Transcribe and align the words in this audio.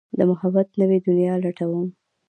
د 0.17 0.19
محبت 0.31 0.67
نوې 0.79 0.97
دنيا 1.07 1.33
لټوم 1.43 1.87